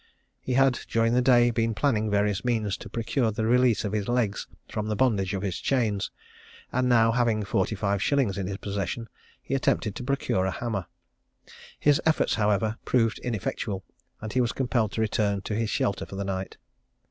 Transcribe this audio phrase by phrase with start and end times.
[0.39, 4.07] He had during the day been planning various means to procure the release of his
[4.07, 6.09] legs from the bondage of his chains,
[6.71, 9.09] and now having forty five shillings in his possession,
[9.43, 10.87] he attempted to procure a hammer.
[11.79, 13.83] His efforts, however, proved ineffectual,
[14.21, 16.57] and he was compelled to return to his shelter for the night.